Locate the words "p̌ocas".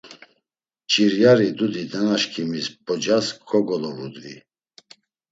2.85-3.27